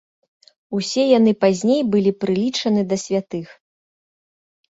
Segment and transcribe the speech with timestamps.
[0.77, 3.47] Усе яны пазней былі прылічаны да святых.